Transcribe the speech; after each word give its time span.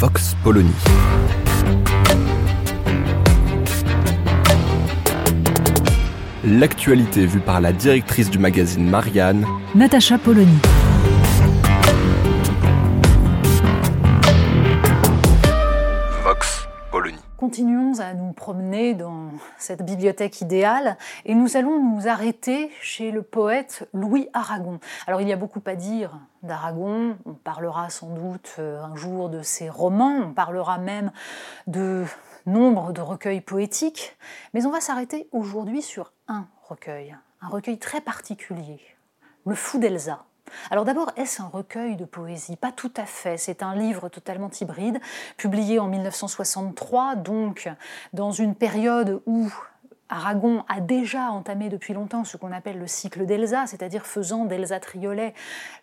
Vox 0.00 0.34
Polony. 0.42 0.72
L'actualité 6.42 7.26
vue 7.26 7.40
par 7.40 7.60
la 7.60 7.74
directrice 7.74 8.30
du 8.30 8.38
magazine 8.38 8.88
Marianne, 8.88 9.44
Natacha 9.74 10.16
Polony. 10.16 10.56
Continuons 17.60 18.00
à 18.00 18.14
nous 18.14 18.32
promener 18.32 18.94
dans 18.94 19.32
cette 19.58 19.84
bibliothèque 19.84 20.40
idéale 20.40 20.96
et 21.26 21.34
nous 21.34 21.58
allons 21.58 21.78
nous 21.78 22.08
arrêter 22.08 22.70
chez 22.80 23.10
le 23.10 23.20
poète 23.20 23.86
Louis 23.92 24.30
Aragon. 24.32 24.80
Alors 25.06 25.20
il 25.20 25.28
y 25.28 25.32
a 25.34 25.36
beaucoup 25.36 25.60
à 25.66 25.74
dire 25.74 26.18
d'Aragon, 26.42 27.18
on 27.26 27.34
parlera 27.34 27.90
sans 27.90 28.14
doute 28.14 28.56
euh, 28.58 28.82
un 28.82 28.96
jour 28.96 29.28
de 29.28 29.42
ses 29.42 29.68
romans, 29.68 30.28
on 30.28 30.32
parlera 30.32 30.78
même 30.78 31.12
de 31.66 32.06
nombre 32.46 32.94
de 32.94 33.02
recueils 33.02 33.42
poétiques, 33.42 34.16
mais 34.54 34.64
on 34.64 34.70
va 34.70 34.80
s'arrêter 34.80 35.28
aujourd'hui 35.30 35.82
sur 35.82 36.14
un 36.28 36.46
recueil, 36.62 37.14
un 37.42 37.48
recueil 37.48 37.76
très 37.76 38.00
particulier, 38.00 38.80
Le 39.44 39.54
Fou 39.54 39.78
d'Elsa. 39.78 40.24
Alors 40.70 40.84
d'abord, 40.84 41.10
est-ce 41.16 41.42
un 41.42 41.46
recueil 41.46 41.96
de 41.96 42.04
poésie? 42.04 42.56
Pas 42.56 42.72
tout 42.72 42.92
à 42.96 43.04
fait. 43.04 43.36
C'est 43.36 43.62
un 43.62 43.74
livre 43.74 44.08
totalement 44.08 44.50
hybride, 44.60 45.00
publié 45.36 45.78
en 45.78 45.88
1963, 45.88 47.16
donc 47.16 47.68
dans 48.12 48.32
une 48.32 48.54
période 48.54 49.22
où 49.26 49.50
Aragon 50.10 50.64
a 50.68 50.80
déjà 50.80 51.30
entamé 51.30 51.68
depuis 51.68 51.94
longtemps 51.94 52.24
ce 52.24 52.36
qu'on 52.36 52.52
appelle 52.52 52.78
le 52.78 52.88
cycle 52.88 53.26
d'Elsa, 53.26 53.66
c'est-à-dire 53.66 54.06
faisant 54.06 54.44
d'Elsa 54.44 54.80
Triolet 54.80 55.34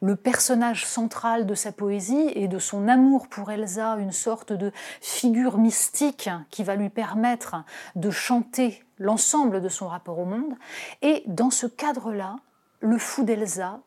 le 0.02 0.16
personnage 0.18 0.86
central 0.86 1.46
de 1.46 1.56
sa 1.56 1.72
poésie 1.72 2.32
et 2.36 2.50
de 2.50 2.60
son 2.60 2.90
amour 2.90 3.30
pour 3.30 3.50
Elsa 3.52 3.96
une 3.98 4.12
sorte 4.12 4.52
de 4.52 4.72
figure 5.02 5.58
mystique 5.58 6.30
qui 6.50 6.64
va 6.64 6.76
lui 6.76 6.90
permettre 6.90 7.64
de 7.96 8.12
chanter 8.12 8.84
l'ensemble 9.00 9.62
de 9.62 9.70
son 9.70 9.88
rapport 9.88 10.20
au 10.20 10.26
monde. 10.26 10.56
Et 11.02 11.24
dans 11.28 11.52
ce 11.52 11.66
cadre-là, 11.66 12.36
le 12.82 12.98
fou 12.98 13.24
d'Elsa 13.24 13.80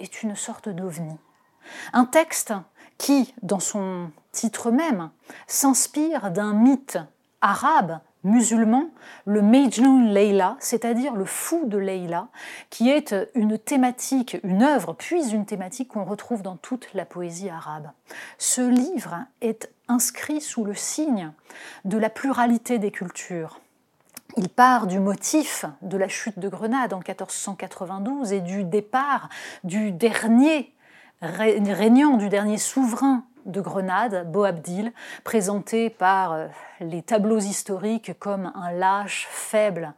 est 0.00 0.22
une 0.22 0.36
sorte 0.36 0.68
d'ovni. 0.68 1.16
Un 1.92 2.04
texte 2.04 2.52
qui, 2.98 3.34
dans 3.42 3.60
son 3.60 4.10
titre 4.32 4.70
même, 4.70 5.10
s'inspire 5.46 6.30
d'un 6.30 6.52
mythe 6.52 6.98
arabe 7.40 8.00
musulman, 8.26 8.90
le 9.24 9.40
Majnun 9.40 10.12
Leila, 10.12 10.56
c'est-à-dire 10.58 11.14
le 11.14 11.24
fou 11.24 11.64
de 11.66 11.78
Leila, 11.78 12.28
qui 12.70 12.90
est 12.90 13.14
une 13.34 13.56
thématique, 13.56 14.36
une 14.42 14.62
œuvre, 14.62 14.94
puis 14.94 15.30
une 15.30 15.46
thématique 15.46 15.88
qu'on 15.88 16.04
retrouve 16.04 16.42
dans 16.42 16.56
toute 16.56 16.92
la 16.92 17.04
poésie 17.04 17.48
arabe. 17.48 17.90
Ce 18.38 18.60
livre 18.60 19.24
est 19.40 19.70
inscrit 19.88 20.40
sous 20.40 20.64
le 20.64 20.74
signe 20.74 21.30
de 21.84 21.98
la 21.98 22.10
pluralité 22.10 22.78
des 22.78 22.90
cultures. 22.90 23.60
Il 24.38 24.50
part 24.50 24.86
du 24.86 25.00
motif 25.00 25.64
de 25.80 25.96
la 25.96 26.08
chute 26.08 26.38
de 26.38 26.50
Grenade 26.50 26.92
en 26.92 26.98
1492 26.98 28.34
et 28.34 28.40
du 28.40 28.64
départ 28.64 29.30
du 29.64 29.92
dernier 29.92 30.74
régnant, 31.22 32.18
du 32.18 32.28
dernier 32.28 32.58
souverain 32.58 33.24
de 33.46 33.62
Grenade, 33.62 34.30
Boabdil, 34.30 34.92
présenté 35.24 35.88
par 35.88 36.32
euh, 36.32 36.48
les 36.80 37.00
tableaux 37.00 37.38
historiques 37.38 38.18
comme 38.18 38.52
un 38.54 38.72
lâche 38.72 39.26
faible 39.30 39.94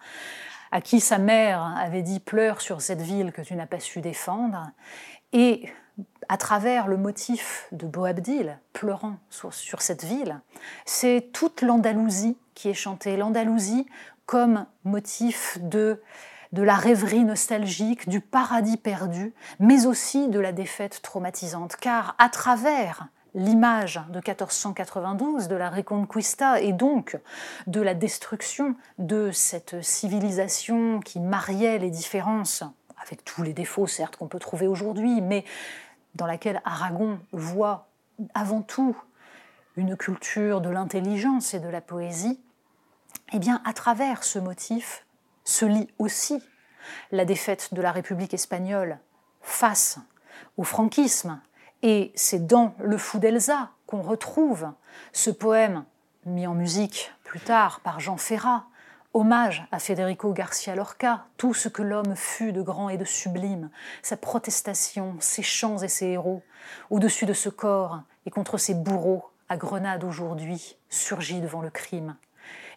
à 0.70 0.80
qui 0.80 1.00
sa 1.00 1.18
mère 1.18 1.74
avait 1.76 2.02
dit 2.02 2.20
pleure 2.20 2.60
sur 2.60 2.80
cette 2.80 3.00
ville 3.00 3.32
que 3.32 3.42
tu 3.42 3.56
n'as 3.56 3.66
pas 3.66 3.80
su 3.80 4.00
défendre. 4.00 4.70
Et 5.32 5.68
à 6.28 6.36
travers 6.36 6.86
le 6.86 6.96
motif 6.96 7.66
de 7.72 7.86
Boabdil 7.86 8.58
pleurant 8.72 9.16
sur, 9.30 9.52
sur 9.52 9.82
cette 9.82 10.04
ville, 10.04 10.40
c'est 10.84 11.30
toute 11.32 11.62
l'Andalousie 11.62 12.36
qui 12.58 12.68
est 12.68 12.74
chantée. 12.74 13.16
L'Andalousie 13.16 13.86
comme 14.26 14.66
motif 14.84 15.58
de, 15.62 16.02
de 16.52 16.62
la 16.62 16.74
rêverie 16.74 17.24
nostalgique, 17.24 18.08
du 18.08 18.20
paradis 18.20 18.76
perdu, 18.76 19.32
mais 19.60 19.86
aussi 19.86 20.28
de 20.28 20.40
la 20.40 20.50
défaite 20.50 21.00
traumatisante. 21.00 21.76
Car 21.76 22.16
à 22.18 22.28
travers 22.28 23.06
l'image 23.34 24.00
de 24.08 24.16
1492, 24.16 25.46
de 25.46 25.54
la 25.54 25.70
Reconquista 25.70 26.60
et 26.60 26.72
donc 26.72 27.16
de 27.68 27.80
la 27.80 27.94
destruction 27.94 28.74
de 28.98 29.30
cette 29.30 29.80
civilisation 29.82 30.98
qui 30.98 31.20
mariait 31.20 31.78
les 31.78 31.90
différences, 31.90 32.64
avec 33.00 33.24
tous 33.24 33.44
les 33.44 33.52
défauts 33.52 33.86
certes 33.86 34.16
qu'on 34.16 34.26
peut 34.26 34.40
trouver 34.40 34.66
aujourd'hui, 34.66 35.20
mais 35.20 35.44
dans 36.16 36.26
laquelle 36.26 36.60
Aragon 36.64 37.20
voit 37.30 37.86
avant 38.34 38.62
tout 38.62 38.96
une 39.76 39.96
culture 39.96 40.60
de 40.60 40.70
l'intelligence 40.70 41.54
et 41.54 41.60
de 41.60 41.68
la 41.68 41.80
poésie, 41.80 42.40
eh 43.32 43.38
bien, 43.38 43.60
à 43.64 43.72
travers 43.72 44.24
ce 44.24 44.38
motif 44.38 45.04
se 45.44 45.64
lit 45.64 45.88
aussi 45.98 46.42
la 47.12 47.24
défaite 47.24 47.74
de 47.74 47.82
la 47.82 47.92
République 47.92 48.34
espagnole 48.34 48.98
face 49.42 49.98
au 50.56 50.64
franquisme. 50.64 51.40
Et 51.82 52.12
c'est 52.14 52.46
dans 52.46 52.74
Le 52.80 52.98
Fou 52.98 53.18
d'Elsa 53.18 53.70
qu'on 53.86 54.02
retrouve 54.02 54.72
ce 55.12 55.30
poème 55.30 55.84
mis 56.26 56.46
en 56.46 56.54
musique 56.54 57.12
plus 57.24 57.40
tard 57.40 57.80
par 57.80 58.00
Jean 58.00 58.16
Ferrat, 58.16 58.64
hommage 59.14 59.66
à 59.72 59.78
Federico 59.78 60.32
Garcia 60.32 60.74
Lorca, 60.74 61.26
tout 61.36 61.54
ce 61.54 61.68
que 61.68 61.82
l'homme 61.82 62.16
fut 62.16 62.52
de 62.52 62.62
grand 62.62 62.88
et 62.88 62.98
de 62.98 63.04
sublime, 63.04 63.70
sa 64.02 64.16
protestation, 64.16 65.16
ses 65.20 65.42
chants 65.42 65.78
et 65.78 65.88
ses 65.88 66.06
héros, 66.06 66.42
au-dessus 66.90 67.26
de 67.26 67.32
ce 67.32 67.48
corps 67.48 68.02
et 68.26 68.30
contre 68.30 68.58
ses 68.58 68.74
bourreaux, 68.74 69.30
à 69.48 69.56
Grenade 69.56 70.04
aujourd'hui, 70.04 70.76
surgit 70.90 71.40
devant 71.40 71.62
le 71.62 71.70
crime. 71.70 72.16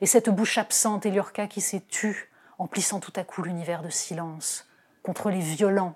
Et 0.02 0.06
cette 0.06 0.30
bouche 0.30 0.58
absente 0.58 1.06
et 1.06 1.12
Liorca 1.12 1.48
qui 1.48 1.62
s'est 1.62 1.84
tue, 1.88 2.32
emplissant 2.58 3.00
tout 3.00 3.14
à 3.16 3.24
coup 3.24 3.42
l'univers 3.44 3.82
de 3.82 3.90
silence. 3.90 4.68
Contre 5.04 5.30
les 5.30 5.40
violents, 5.40 5.96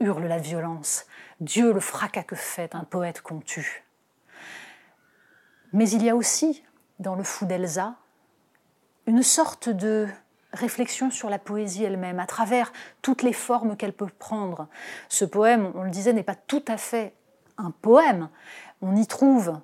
hurle 0.00 0.24
la 0.24 0.38
violence. 0.38 1.06
Dieu 1.40 1.72
le 1.72 1.80
fracas 1.80 2.22
que 2.22 2.36
fait 2.36 2.74
un 2.74 2.84
poète 2.84 3.20
qu'on 3.20 3.40
tue. 3.40 3.84
Mais 5.72 5.88
il 5.90 6.02
y 6.02 6.10
a 6.10 6.16
aussi, 6.16 6.64
dans 6.98 7.16
le 7.16 7.24
fou 7.24 7.46
d'Elsa, 7.46 7.96
une 9.06 9.22
sorte 9.22 9.68
de 9.68 10.08
réflexion 10.52 11.10
sur 11.10 11.28
la 11.28 11.38
poésie 11.38 11.84
elle-même, 11.84 12.20
à 12.20 12.26
travers 12.26 12.72
toutes 13.02 13.22
les 13.22 13.32
formes 13.32 13.76
qu'elle 13.76 13.92
peut 13.92 14.06
prendre. 14.06 14.68
Ce 15.08 15.24
poème, 15.24 15.72
on 15.74 15.82
le 15.82 15.90
disait, 15.90 16.12
n'est 16.12 16.22
pas 16.22 16.36
tout 16.36 16.64
à 16.68 16.76
fait 16.76 17.14
un 17.58 17.70
poème. 17.70 18.28
On 18.80 18.96
y 18.96 19.06
trouve 19.06 19.60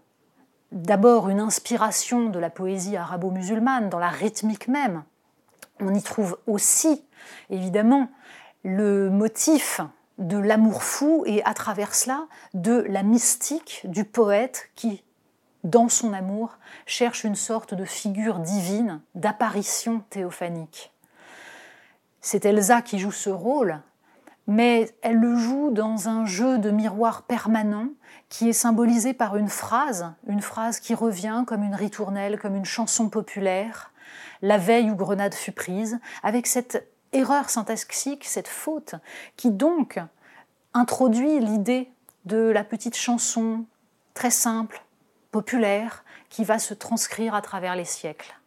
d'abord 0.73 1.29
une 1.29 1.41
inspiration 1.41 2.29
de 2.29 2.39
la 2.39 2.51
poésie 2.51 2.97
arabo-musulmane, 2.97 3.89
dans 3.89 3.99
la 3.99 4.09
rythmique 4.09 4.69
même. 4.69 5.03
On 5.81 5.95
y 5.95 6.03
trouve 6.03 6.39
aussi, 6.47 7.05
évidemment, 7.49 8.09
le 8.65 9.11
motif 9.11 9.81
de 10.19 10.37
l'amour 10.37 10.83
fou 10.83 11.25
et 11.27 11.43
à 11.45 11.55
travers 11.55 11.95
cela 11.95 12.27
de 12.53 12.85
la 12.89 13.03
mystique 13.03 13.83
du 13.85 14.05
poète 14.05 14.71
qui, 14.75 15.03
dans 15.65 15.89
son 15.89 16.13
amour, 16.13 16.59
cherche 16.87 17.25
une 17.25 17.35
sorte 17.35 17.75
de 17.75 17.85
figure 17.85 18.39
divine, 18.39 19.01
d'apparition 19.15 20.01
théophanique. 20.11 20.93
C'est 22.21 22.45
Elsa 22.45 22.83
qui 22.83 22.99
joue 22.99 23.13
ce 23.13 23.31
rôle, 23.31 23.81
mais 24.47 24.93
elle 25.03 25.17
le 25.17 25.37
joue 25.37 25.71
dans 25.71 26.09
un 26.09 26.25
jeu 26.27 26.59
de 26.59 26.71
miroir 26.71 27.23
permanent 27.23 27.89
qui 28.29 28.49
est 28.49 28.55
symbolisé 28.55 29.13
par 29.13 29.37
une 29.37 29.49
phrase, 29.49 30.13
une 30.27 30.41
phrase 30.41 30.81
qui 30.81 30.95
revient 30.95 31.45
comme 31.47 31.63
une 31.63 31.75
ritournelle, 31.75 32.39
comme 32.39 32.57
une 32.57 32.65
chanson 32.65 33.09
populaire, 33.09 33.93
la 34.43 34.59
veille 34.59 34.91
où 34.91 34.97
Grenade 34.97 35.35
fut 35.35 35.53
prise, 35.53 35.99
avec 36.23 36.47
cette 36.47 36.89
erreur 37.13 37.51
syntaxique, 37.51 38.25
cette 38.25 38.49
faute, 38.49 38.95
qui 39.37 39.51
donc 39.51 39.99
introduit 40.75 41.41
l'idée 41.41 41.91
de 42.25 42.39
la 42.39 42.65
petite 42.65 42.97
chanson 42.97 43.65
très 44.15 44.31
simple, 44.31 44.83
populaire, 45.31 46.05
qui 46.29 46.45
va 46.45 46.59
se 46.59 46.75
transcrire 46.75 47.35
à 47.35 47.43
travers 47.43 47.77
les 47.77 47.85
siècles. 47.85 48.40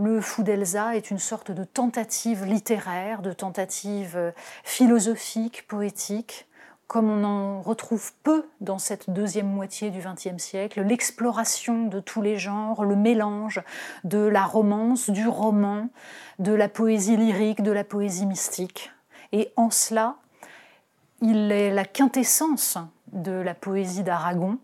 Le 0.00 0.20
Fou 0.20 0.44
d'Elsa 0.44 0.94
est 0.94 1.10
une 1.10 1.18
sorte 1.18 1.50
de 1.50 1.64
tentative 1.64 2.44
littéraire, 2.44 3.20
de 3.20 3.32
tentative 3.32 4.32
philosophique, 4.62 5.66
poétique, 5.66 6.46
comme 6.86 7.10
on 7.10 7.24
en 7.24 7.60
retrouve 7.60 8.12
peu 8.22 8.46
dans 8.60 8.78
cette 8.78 9.10
deuxième 9.10 9.48
moitié 9.48 9.90
du 9.90 9.98
XXe 9.98 10.40
siècle, 10.40 10.82
l'exploration 10.82 11.86
de 11.86 11.98
tous 11.98 12.22
les 12.22 12.38
genres, 12.38 12.84
le 12.84 12.94
mélange 12.94 13.60
de 14.04 14.18
la 14.18 14.44
romance, 14.44 15.10
du 15.10 15.26
roman, 15.26 15.88
de 16.38 16.52
la 16.52 16.68
poésie 16.68 17.16
lyrique, 17.16 17.64
de 17.64 17.72
la 17.72 17.82
poésie 17.82 18.26
mystique. 18.26 18.92
Et 19.32 19.52
en 19.56 19.68
cela, 19.68 20.14
il 21.22 21.50
est 21.50 21.74
la 21.74 21.84
quintessence 21.84 22.78
de 23.12 23.32
la 23.32 23.54
poésie 23.54 24.04
d'Aragon, 24.04 24.60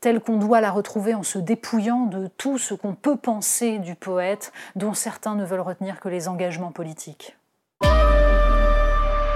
telle 0.00 0.20
qu'on 0.20 0.36
doit 0.36 0.60
la 0.60 0.70
retrouver 0.70 1.14
en 1.14 1.22
se 1.22 1.38
dépouillant 1.38 2.06
de 2.06 2.28
tout 2.38 2.58
ce 2.58 2.74
qu'on 2.74 2.94
peut 2.94 3.16
penser 3.16 3.78
du 3.78 3.94
poète, 3.94 4.52
dont 4.74 4.94
certains 4.94 5.34
ne 5.34 5.44
veulent 5.44 5.60
retenir 5.60 6.00
que 6.00 6.08
les 6.08 6.28
engagements 6.28 6.72
politiques. 6.72 7.36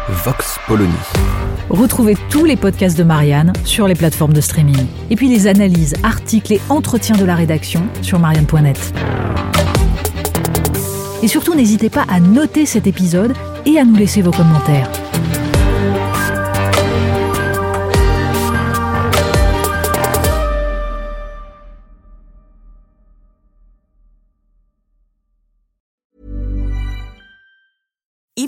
Vox 0.08 0.58
Polony. 0.66 0.92
Retrouvez 1.68 2.16
tous 2.30 2.44
les 2.44 2.56
podcasts 2.56 2.98
de 2.98 3.04
Marianne 3.04 3.52
sur 3.64 3.86
les 3.86 3.94
plateformes 3.94 4.32
de 4.32 4.40
streaming. 4.40 4.86
Et 5.08 5.16
puis 5.16 5.28
les 5.28 5.46
analyses, 5.46 5.94
articles 6.02 6.52
et 6.52 6.60
entretiens 6.68 7.16
de 7.16 7.24
la 7.24 7.36
rédaction 7.36 7.82
sur 8.02 8.18
marianne.net. 8.18 8.92
Et 11.22 11.28
surtout, 11.28 11.54
n'hésitez 11.54 11.90
pas 11.90 12.04
à 12.08 12.18
noter 12.18 12.66
cet 12.66 12.86
épisode 12.86 13.34
et 13.66 13.78
à 13.78 13.84
nous 13.84 13.94
laisser 13.94 14.22
vos 14.22 14.32
commentaires. 14.32 14.90